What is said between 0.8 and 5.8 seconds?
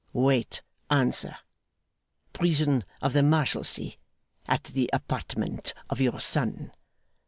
answer. 'Prison of the Marshalsea. 'At the apartment